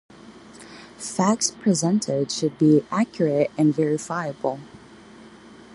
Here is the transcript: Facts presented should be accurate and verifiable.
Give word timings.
Facts 0.97 1.51
presented 1.51 2.31
should 2.31 2.57
be 2.57 2.83
accurate 2.89 3.51
and 3.55 3.71
verifiable. 3.71 4.59